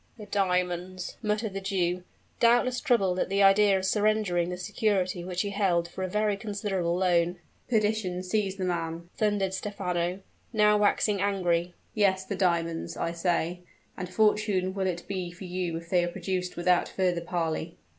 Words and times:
"The 0.17 0.25
diamonds!" 0.25 1.17
muttered 1.21 1.53
the 1.53 1.61
Jew, 1.61 2.03
doubtless 2.39 2.79
troubled 2.81 3.19
at 3.19 3.29
the 3.29 3.43
idea 3.43 3.77
of 3.77 3.85
surrendering 3.85 4.49
the 4.49 4.57
security 4.57 5.23
which 5.23 5.43
he 5.43 5.51
held 5.51 5.87
for 5.87 6.03
a 6.03 6.07
very 6.07 6.35
considerable 6.37 6.95
loan. 6.97 7.37
"Perdition 7.69 8.23
seize 8.23 8.55
the 8.55 8.63
man!" 8.65 9.09
thundered 9.15 9.53
Stephano, 9.53 10.21
now 10.51 10.75
waxing 10.75 11.21
angry. 11.21 11.75
"Yes, 11.93 12.25
the 12.25 12.35
diamonds, 12.35 12.97
I 12.97 13.11
say; 13.11 13.59
and 13.95 14.09
fortunate 14.11 14.73
will 14.73 14.87
it 14.87 15.07
be 15.07 15.29
for 15.29 15.43
you 15.43 15.77
if 15.77 15.91
they 15.91 16.03
are 16.03 16.07
produced 16.11 16.57
without 16.57 16.89
further 16.89 17.21
parley." 17.21 17.77